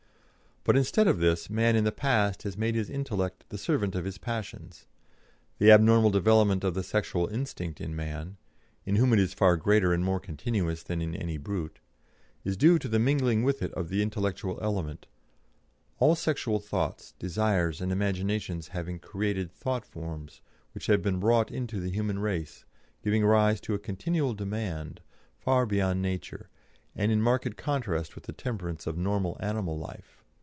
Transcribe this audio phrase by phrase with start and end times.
[0.63, 4.05] But, instead of this, man in the past has made his intellect the servant of
[4.05, 4.85] his passions;
[5.57, 8.37] the abnormal development of the sexual instinct in man
[8.85, 11.79] in whom it is far greater and more continuous than in any brute
[12.43, 15.07] is due to the mingling with it of the intellectual element,
[15.97, 20.41] all sexual thoughts, desires, and imaginations having created thought forms,
[20.73, 22.65] which have been wrought into the human race,
[23.03, 25.01] giving rise to a continual demand,
[25.39, 26.49] far beyond nature,
[26.95, 30.19] and in marked contrast with the temperance of normal animal life.